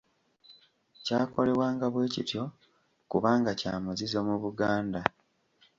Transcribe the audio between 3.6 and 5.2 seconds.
muzizo mu Buganda.